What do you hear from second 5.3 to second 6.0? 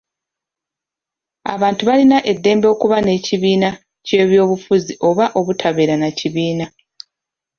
obutabeera